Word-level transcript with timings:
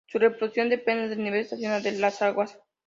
Su 0.07 0.17
reproducción 0.17 0.67
depende 0.69 1.09
del 1.09 1.21
nivel 1.23 1.41
estacional 1.41 1.83
de 1.83 1.91
las 1.91 2.23
aguas. 2.23 2.57